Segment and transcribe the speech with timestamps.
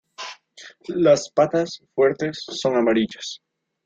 [0.87, 3.39] Las patas, fuertes, son amarillas.